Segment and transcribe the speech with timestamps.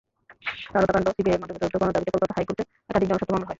[0.63, 3.49] সারদাকাণ্ড সিবিআইয়ের মাধ্যমে তদন্ত করানোর দাবিতে কলকাতা হাইকোর্টে একাধিক জনস্বার্থ মামলা হয়।